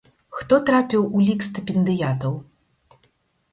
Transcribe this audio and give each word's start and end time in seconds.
Хто 0.37 0.55
трапіў 0.69 1.05
у 1.19 1.21
лік 1.27 1.45
стыпендыятаў? 1.49 2.33